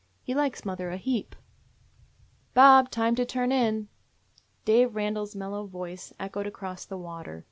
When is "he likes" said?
0.23-0.65